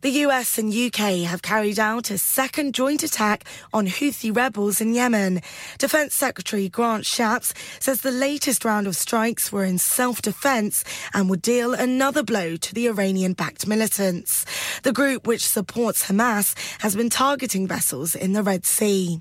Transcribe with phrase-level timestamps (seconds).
[0.00, 4.94] The US and UK have carried out a second joint attack on Houthi rebels in
[4.94, 5.42] Yemen.
[5.78, 11.42] Defense Secretary Grant Shapps says the latest round of strikes were in self-defense and would
[11.42, 14.46] deal another blow to the Iranian-backed militants.
[14.84, 19.20] The group, which supports Hamas, has been targeting vessels in the Red Sea.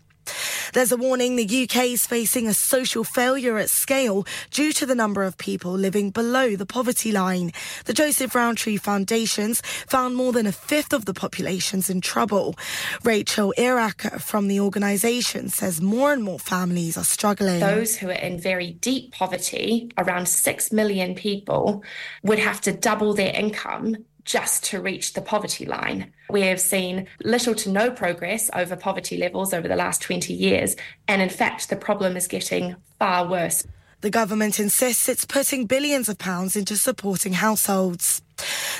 [0.73, 4.95] There's a warning the UK is facing a social failure at scale due to the
[4.95, 7.51] number of people living below the poverty line.
[7.85, 12.55] The Joseph Rowntree Foundations found more than a fifth of the population's in trouble.
[13.03, 17.59] Rachel Iraker from the organisation says more and more families are struggling.
[17.59, 21.83] Those who are in very deep poverty, around 6 million people,
[22.23, 26.13] would have to double their income just to reach the poverty line.
[26.29, 30.75] We have seen little to no progress over poverty levels over the last 20 years,
[31.07, 33.65] and in fact, the problem is getting far worse.
[34.01, 38.21] The government insists it's putting billions of pounds into supporting households.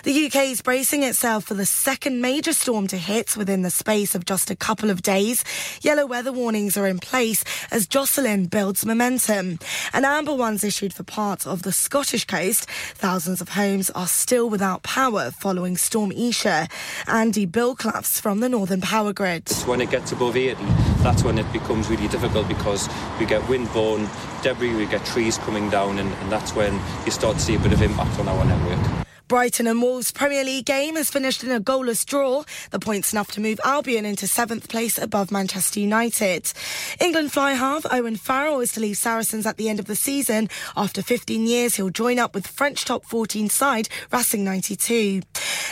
[0.04, 4.16] The UK is bracing itself for the second major storm to hit within the space
[4.16, 5.44] of just a couple of days.
[5.82, 9.60] Yellow weather warnings are in place as Jocelyn builds momentum.
[9.94, 12.70] And amber ones issued for parts of the Scottish coast.
[12.70, 16.68] Thousands of homes are still without power following Storm Isha.
[17.08, 19.50] Andy Billclaps from the Northern Power Grid.
[19.66, 20.56] When it gets above 80,
[21.04, 22.88] that's when it becomes really difficult because
[23.20, 24.08] we get windborne
[24.44, 27.60] debris, we get trees coming down, and, and that's when you start to see a
[27.60, 29.07] bit of impact on our network.
[29.28, 32.44] Brighton and Wolves Premier League game has finished in a goalless draw.
[32.72, 36.54] The points enough to move Albion into seventh place above Manchester United.
[37.02, 40.50] England fly half Owen Farrell is to leave Saracens at the end of the season.
[40.78, 45.22] After 15 years, he'll join up with French top 14 side Racing 92.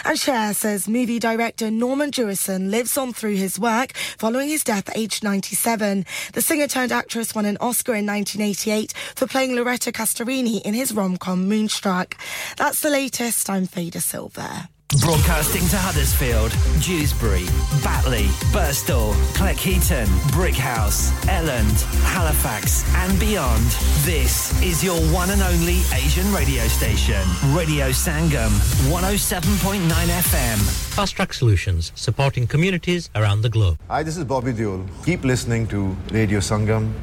[0.04, 4.90] And Cher says movie director Norman Jewison lives on through his work following his death
[4.96, 6.06] aged 97.
[6.34, 10.94] The singer turned actress won an Oscar in 1988 for playing Loretta Castorini in his
[10.94, 12.18] rom-com Moonstruck.
[12.58, 13.45] That's the latest.
[13.50, 14.68] I'm Fader Silver.
[15.02, 16.52] Broadcasting to Huddersfield,
[16.82, 17.46] Dewsbury,
[17.84, 21.82] Batley, Burstall, Cleckheaton, Brickhouse, Elland,
[22.14, 23.66] Halifax, and beyond.
[24.06, 27.22] This is your one and only Asian radio station,
[27.54, 28.52] Radio Sangam,
[28.90, 30.58] 107.9 FM.
[30.96, 33.78] Fast Track Solutions, supporting communities around the globe.
[33.90, 34.88] Hi, this is Bobby Deol.
[35.04, 36.94] Keep listening to Radio Sangam.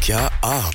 [0.00, 0.74] Kya aap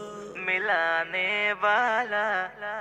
[1.53, 2.80] वाला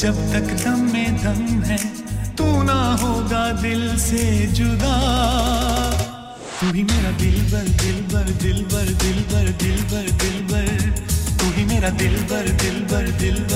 [0.00, 1.76] जब तक दम में दम है,
[2.36, 4.94] तू ना होगा दिल से जुदा।
[6.60, 10.68] तू ही मेरा दिल बर दिल बर दिल बर दिल बर दिल बर दिल बर
[11.40, 13.49] तू ही मेरा दिल बर दिल बर दिल बर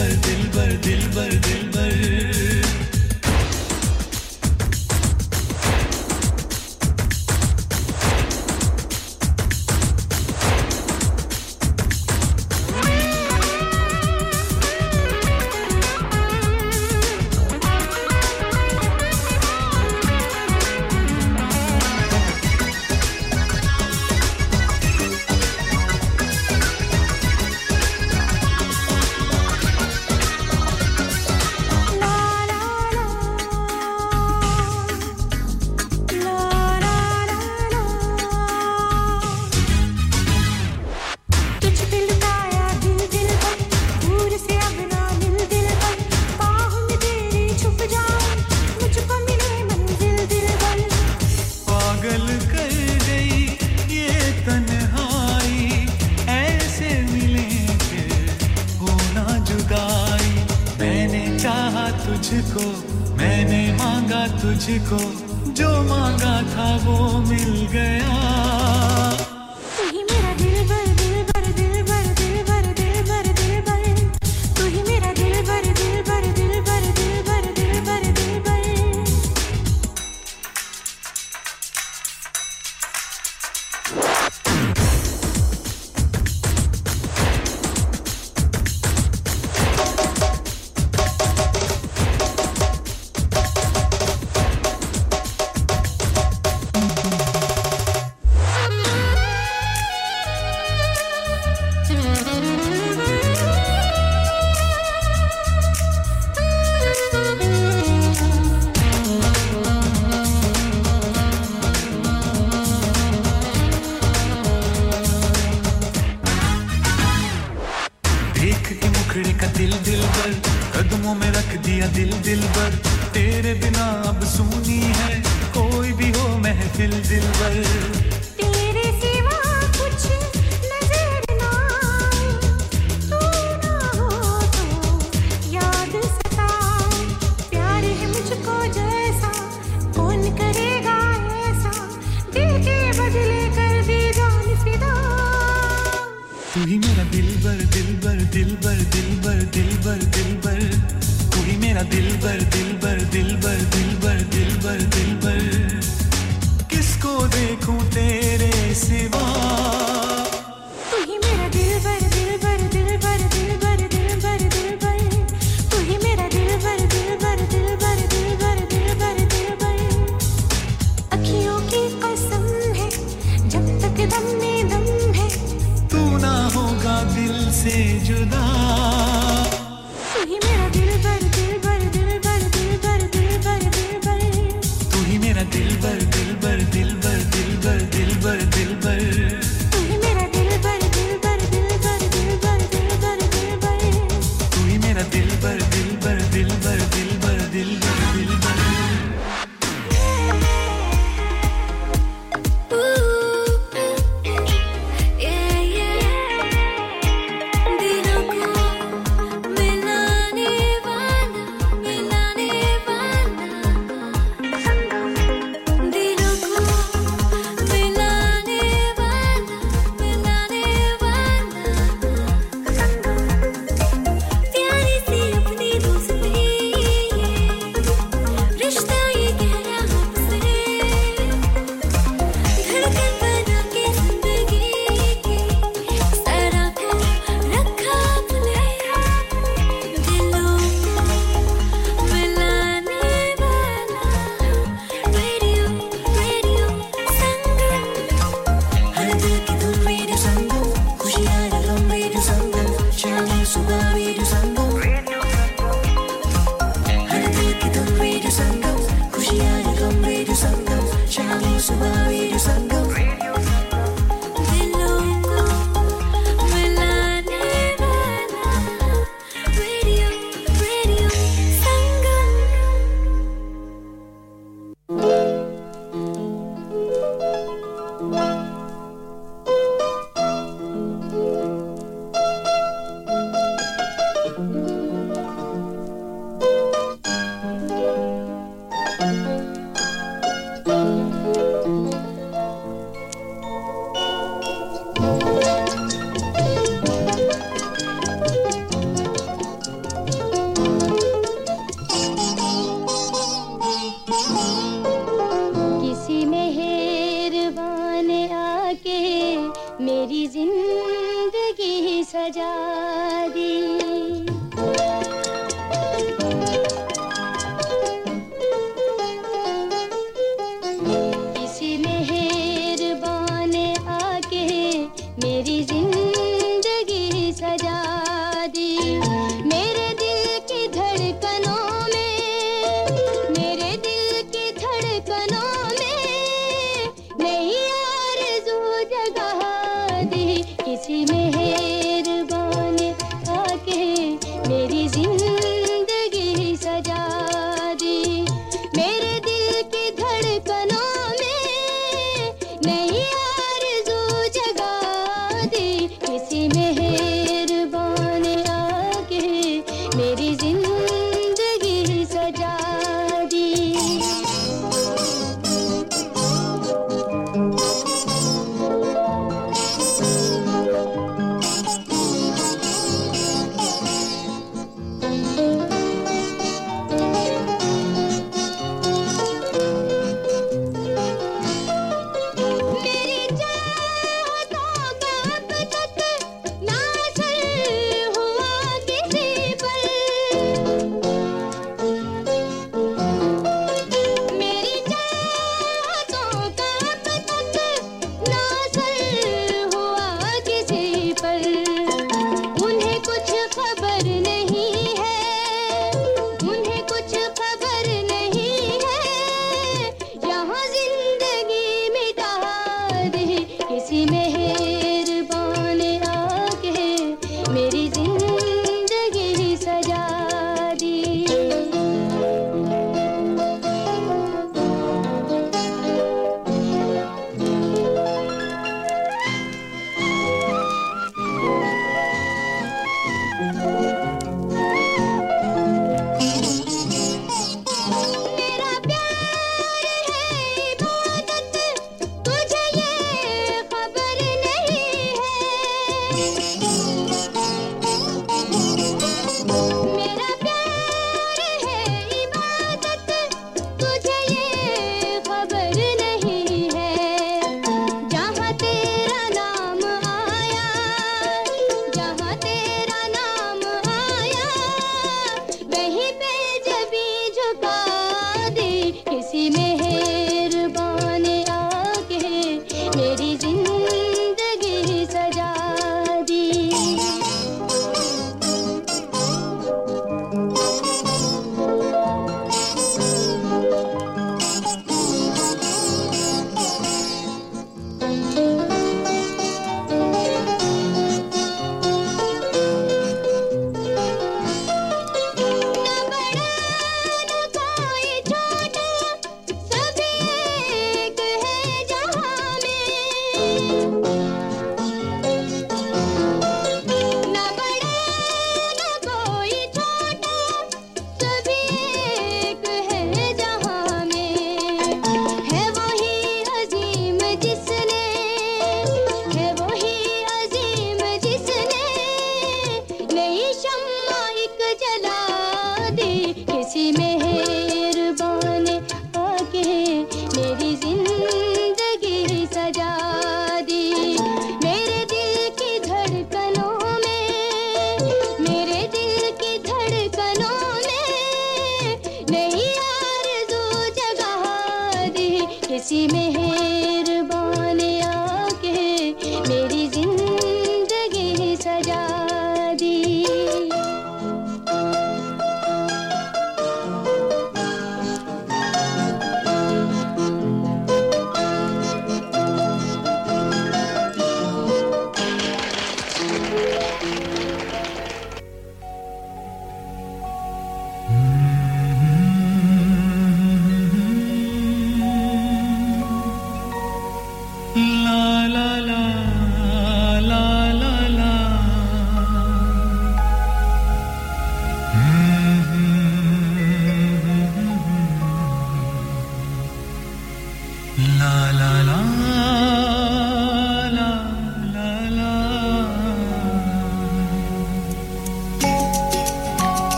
[546.12, 546.43] में है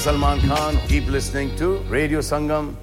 [0.00, 0.78] is Salman Khan.
[0.88, 2.79] Keep listening to Radio Sangam.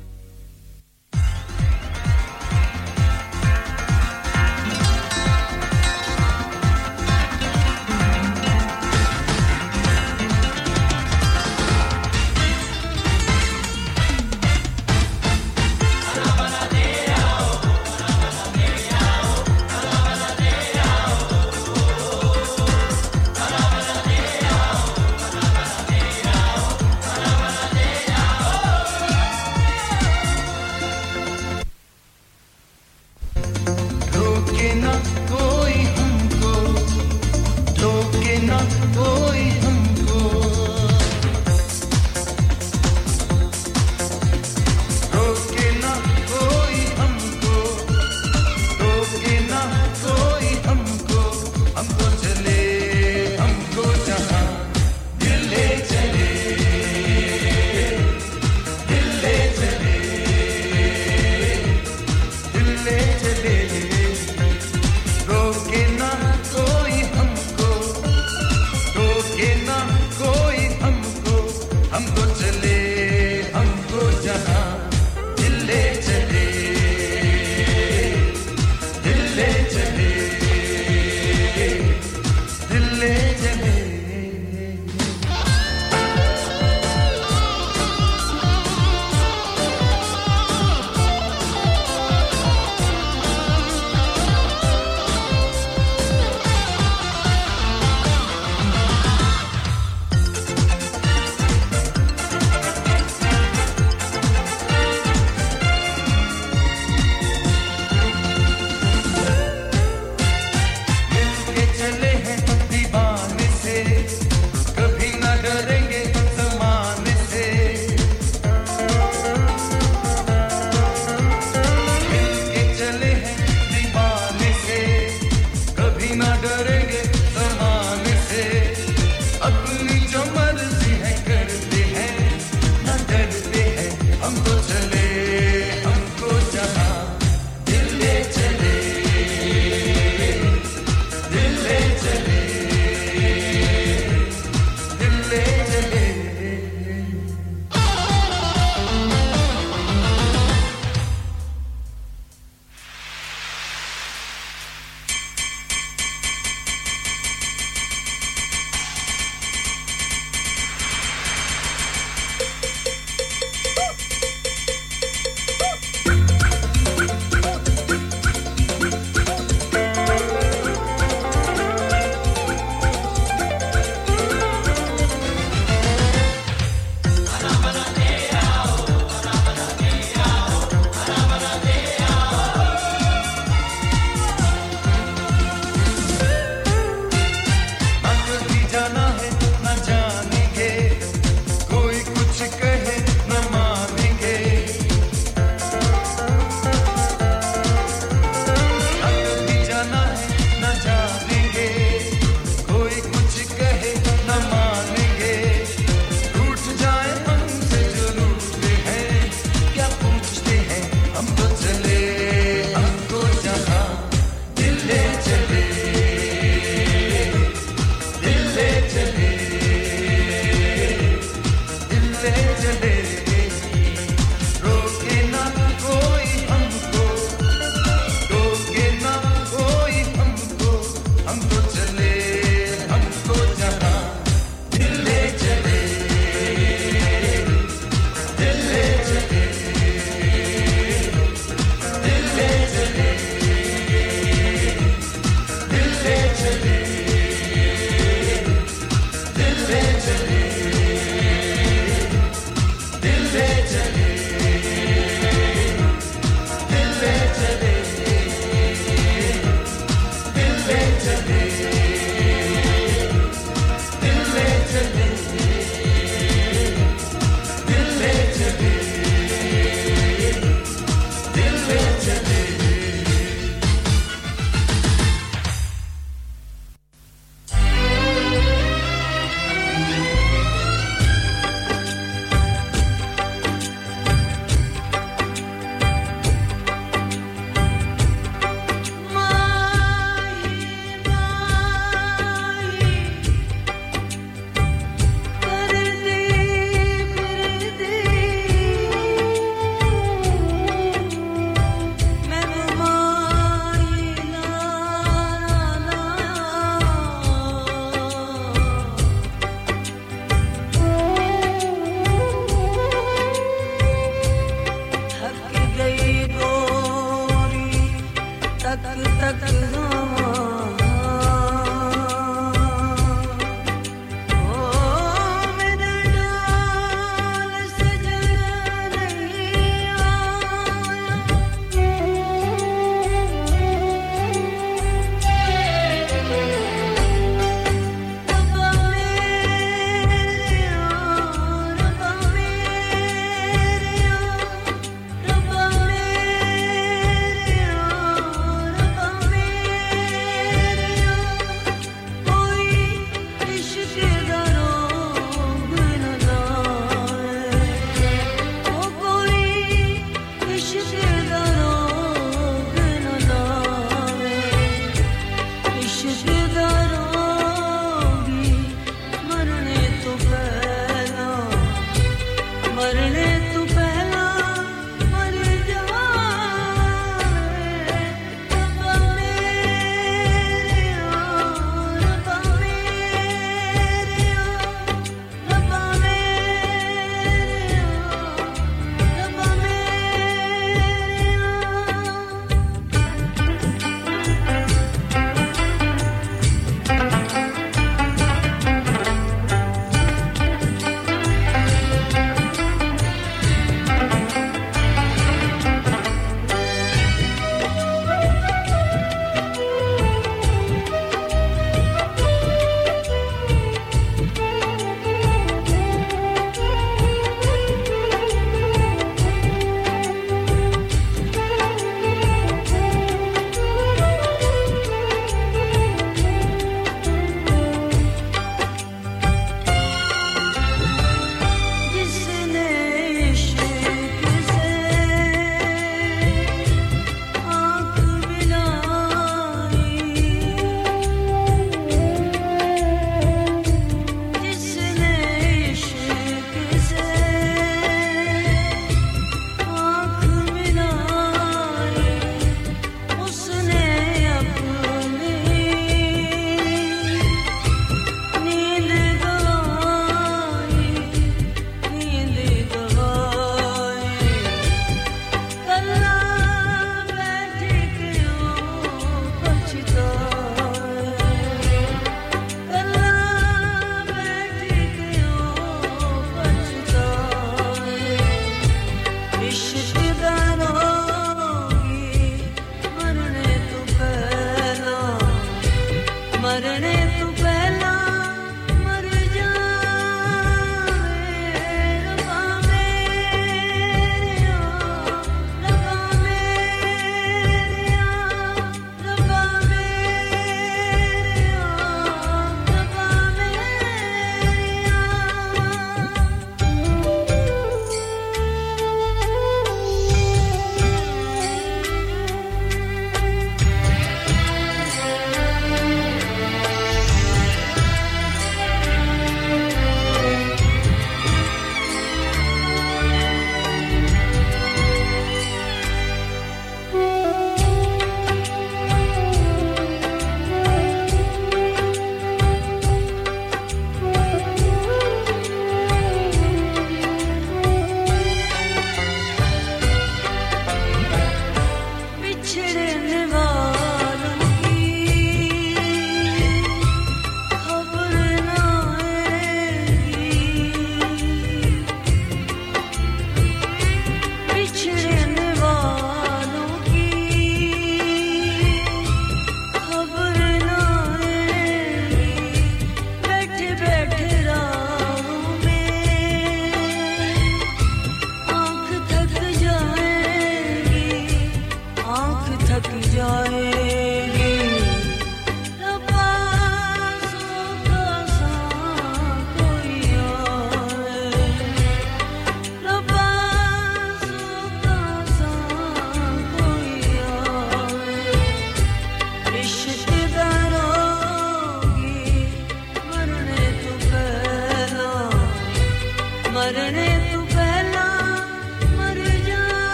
[572.77, 573.96] लग जाए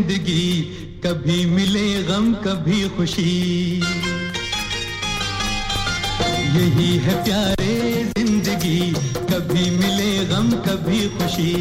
[0.00, 0.60] ज़िंदगी,
[1.04, 3.22] कभी मिले गम, कभी खुशी।
[6.56, 8.80] यही है प्यारे ज़िंदगी,
[9.30, 11.52] कभी मिले गम, कभी खुशी।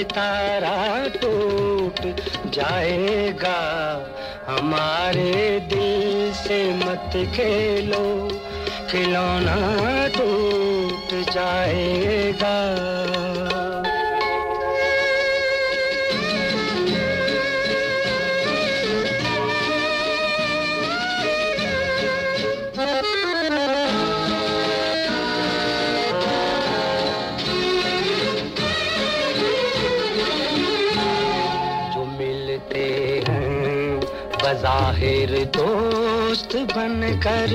[0.00, 1.98] सितारा टूट
[2.50, 3.58] जाएगा।
[4.46, 8.04] हमारे दिल से मत खेलो
[8.90, 9.56] खिलौना
[10.16, 12.56] टूट जाएगा।
[36.30, 37.52] दोस्त बन कर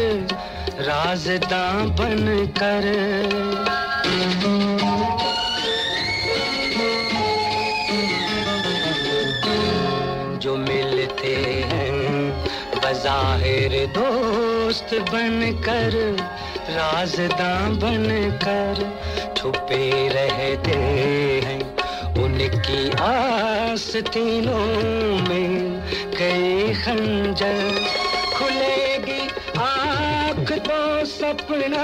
[0.83, 1.65] राजदा
[1.97, 2.25] बन
[2.57, 2.85] कर
[10.43, 11.33] जो मिलते
[11.71, 12.01] हैं,
[12.75, 15.95] बज़ाहिर दोस्त बन कर
[16.69, 18.07] राजदा बन
[18.43, 18.83] कर
[19.37, 19.83] छुपे
[20.15, 20.79] रहते
[21.45, 21.61] हैं
[22.23, 24.67] उनकी आस तीनों
[25.29, 25.81] में
[26.19, 28.04] कई खंजर।
[28.45, 29.21] खुलेगी।
[29.59, 31.83] आँख तो सपना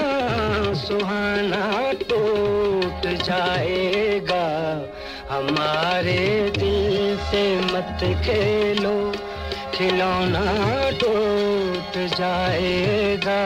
[0.74, 4.44] सुहाना टूट जाएगा।
[5.30, 6.18] हमारे
[6.58, 8.94] दिल से मत खेलो,
[9.74, 10.46] खिलौना
[11.00, 13.40] टूट जाएगा।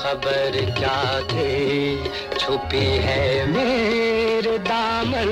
[0.00, 1.96] खबर क्या थे?
[2.38, 5.28] छुपी है मेरे दामन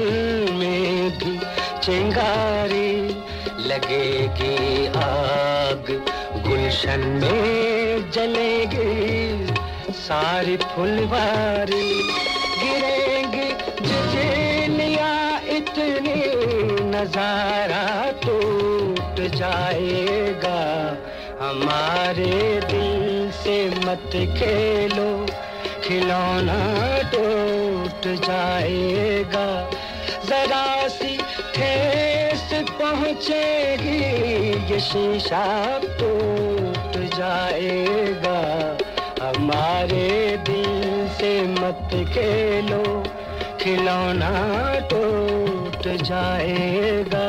[0.52, 1.38] में भी
[1.82, 3.06] चिंगारी।
[3.68, 6.04] लगेगी आग,
[6.48, 9.27] गुलशन में जलेगी।
[10.08, 11.88] सारी फुलवारी
[12.60, 13.48] गिरेंगी
[13.80, 15.10] जजेलिया
[15.56, 16.20] इतनी
[16.90, 17.84] नज़ारा
[18.24, 20.60] टूट जाएगा।
[21.40, 22.38] हमारे
[22.70, 25.10] दिल से मत खेलो,
[25.84, 26.58] खिलौना
[27.12, 29.46] टूट जाएगा।
[30.24, 31.16] जरा सी
[31.54, 32.48] ठेस
[32.80, 34.00] पहुंचेगी,
[34.72, 35.46] ये शीशा
[36.00, 38.38] टूट जाएगा।
[39.48, 42.82] हमारे दिल से मत खेलो
[43.60, 44.32] खिलौना
[44.90, 47.28] टूट जाएगा।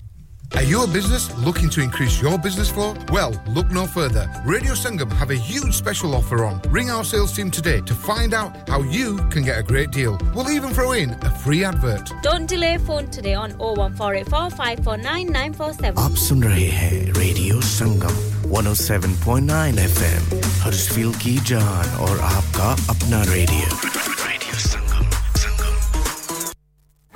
[0.54, 2.94] Are you a business looking to increase your business flow?
[3.12, 4.30] Well, look no further.
[4.44, 6.60] Radio Sangam have a huge special offer on.
[6.70, 10.18] Ring our sales team today to find out how you can get a great deal.
[10.34, 12.12] We'll even throw in a free advert.
[12.22, 15.98] Don't delay phone today on 01484 549 947.
[16.04, 18.14] आप सुन रहे हैं radio Sangam
[18.52, 23.78] 107.9 FM हर्षफील की जान और आपका अपना radio
[24.26, 25.04] radio संगम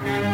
[0.02, 0.33] क्या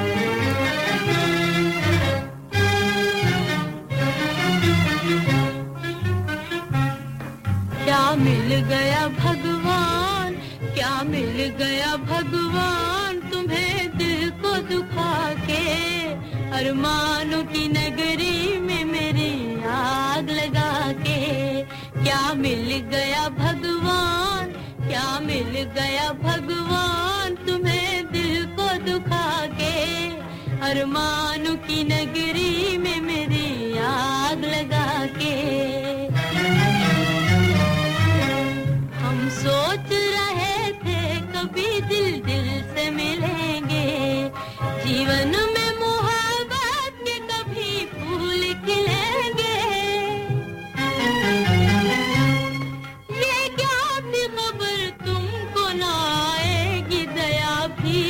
[8.69, 10.33] गया भगवान,
[10.75, 15.63] क्या मिल गया भगवान तुम्हें दिल को दुखा के
[16.59, 21.19] अरमानों की नगरी में मेरी आग लगा के
[22.03, 24.51] क्या मिल गया भगवान,
[24.87, 29.75] क्या मिल गया भगवान तुम्हें दिल को दुखा के
[30.71, 35.80] अरमानों की नगरी में मेरी आग लगा के
[44.91, 49.59] जीवन में मोहब्बत के कभी फूल खिलेंगे।
[53.19, 53.77] ये क्या
[54.09, 55.93] थी खबर तुमको ना
[56.31, 57.05] आएगी?
[57.15, 58.03] दया भी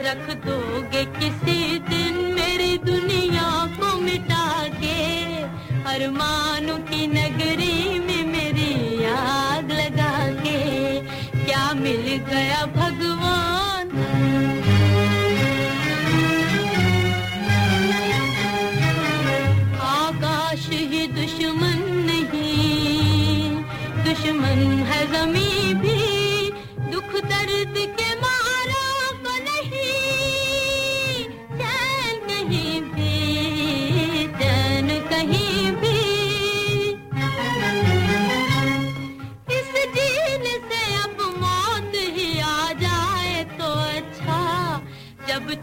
[0.00, 3.50] रख दोगे किसी दिन मेरी दुनिया
[3.80, 5.00] को मिटा के।
[5.94, 7.21] अरमानों की नगरी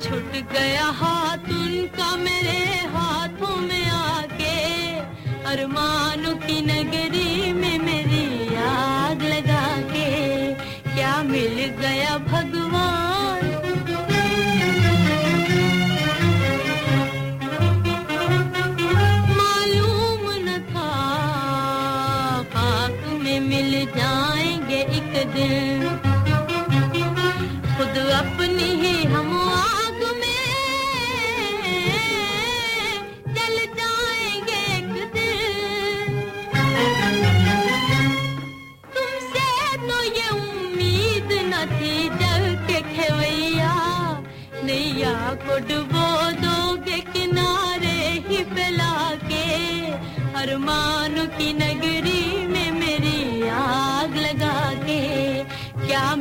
[0.09, 2.61] छुट गया हाथ उनका मेरे
[2.93, 4.55] हाथों में आके।
[5.51, 7.18] अरमानों की नगरी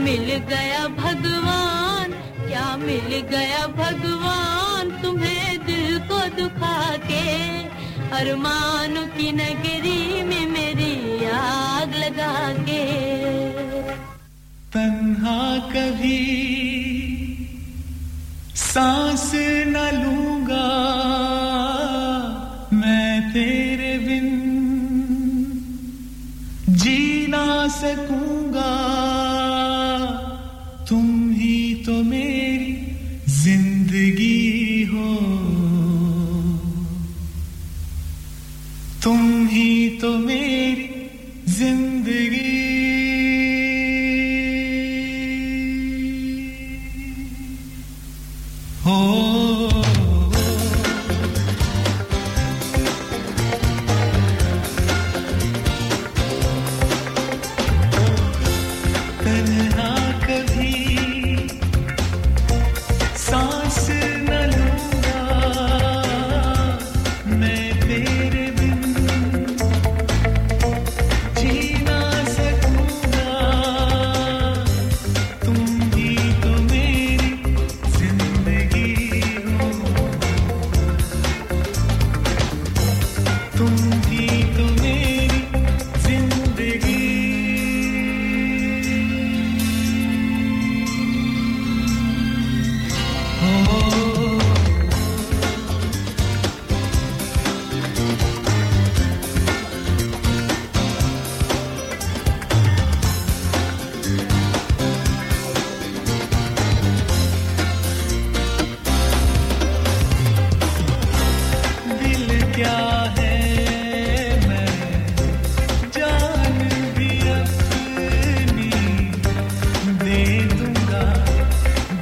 [0.09, 7.25] मिल गया भगवान, क्या मिल गया भगवान तुम्हें दिल को दुखा के?
[8.19, 10.95] अरमानों की नगरी में मेरी
[11.33, 12.81] आग लगा के।
[14.73, 16.25] तन्हा कभी
[18.63, 19.31] सांस
[19.69, 20.71] न लूँगा,
[22.73, 24.27] मैं तेरे बिन
[26.81, 27.47] जी ना
[27.77, 28.38] सकूँ।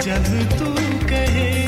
[0.06, 0.26] जब
[0.58, 0.66] तू
[1.08, 1.65] कहे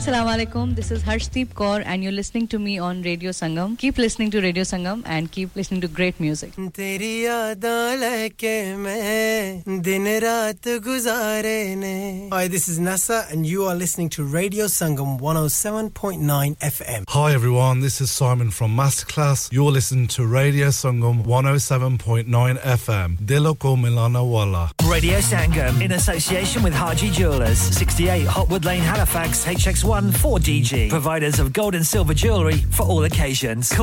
[0.00, 0.74] Sat Shri Akal, Assalamu alaikum.
[0.74, 3.76] This is Harshdeep Kaur and you're listening to me on Radio Sangam.
[3.78, 6.54] Keep listening to Radio Sangam and keep listening to great music.
[6.56, 13.74] तेरी यादां लेके मैं दिन रात गुजारे ने Hi, this is Nasa and you are
[13.74, 17.04] listening to Radio Sangam 107.9 FM.
[17.08, 19.52] Hi everyone, this is Simon from Masterclass.
[19.52, 23.18] You're listening to Radio Sangam 107.9 FM.
[23.18, 24.70] Dilo ko milana wala.
[24.84, 30.89] Radio Sangam in association with Haji Jewelers, 68 Hotwood Lane, Halifax, HX1 4DG.
[30.89, 33.73] Providers of gold and silver jewellery for all occasions.